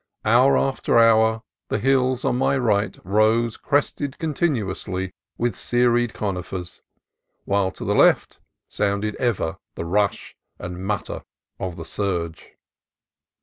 Hour 0.25 0.57
after 0.57 0.97
hour 0.97 1.43
the 1.69 1.77
hills 1.77 2.25
on 2.25 2.35
my 2.35 2.57
right 2.57 2.97
rose 3.03 3.55
crested 3.55 4.17
continuously 4.17 5.13
with 5.37 5.55
serried 5.55 6.15
conifers, 6.15 6.81
while 7.45 7.69
to 7.69 7.85
the 7.85 7.93
left 7.93 8.39
sounded 8.67 9.13
ever 9.17 9.57
the 9.75 9.85
rush 9.85 10.35
and 10.57 10.83
mutter 10.83 11.21
of 11.59 11.75
the 11.75 11.85
surge. 11.85 12.57